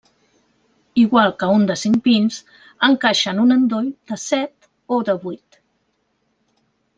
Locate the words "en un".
3.37-3.57